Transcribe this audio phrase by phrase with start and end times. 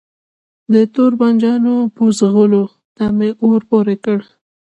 [0.73, 2.63] د توربانجانو بوزغلو
[2.95, 4.19] ته می اور پوری کړ